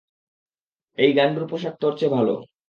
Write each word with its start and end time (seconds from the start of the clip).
এই 0.97 1.11
গান্ডুর 1.13 1.45
পোশাক 1.47 1.75
তোর 1.81 1.93
চেয়ে 1.99 2.13
ভালো। 2.13 2.33